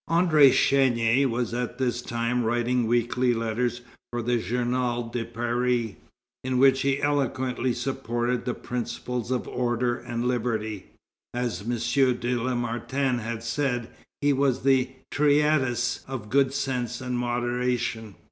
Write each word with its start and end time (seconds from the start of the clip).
André 0.09 0.49
Chénier 0.49 1.27
was 1.29 1.53
at 1.53 1.77
this 1.77 2.01
time 2.01 2.43
writing 2.43 2.87
weekly 2.87 3.35
letters 3.35 3.81
for 4.11 4.23
the 4.23 4.39
Journal 4.39 5.07
de 5.09 5.23
Paris, 5.23 5.91
in 6.43 6.57
which 6.57 6.81
he 6.81 6.99
eloquently 7.03 7.71
supported 7.71 8.43
the 8.43 8.55
principles 8.55 9.29
of 9.29 9.47
order 9.47 9.99
and 9.99 10.25
liberty. 10.25 10.87
As 11.35 11.61
M. 11.61 12.15
de 12.17 12.35
Lamartine 12.35 13.19
has 13.19 13.47
said, 13.47 13.89
he 14.21 14.33
was 14.33 14.63
the 14.63 14.89
Tyrtæus 15.11 15.99
of 16.07 16.31
good 16.31 16.51
sense 16.51 16.99
and 16.99 17.15
moderation. 17.15 18.15